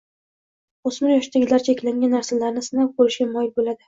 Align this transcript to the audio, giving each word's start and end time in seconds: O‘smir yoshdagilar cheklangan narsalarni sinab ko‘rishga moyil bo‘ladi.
O‘smir 0.89 1.11
yoshdagilar 1.11 1.65
cheklangan 1.67 2.13
narsalarni 2.15 2.63
sinab 2.69 2.91
ko‘rishga 3.03 3.29
moyil 3.35 3.53
bo‘ladi. 3.61 3.79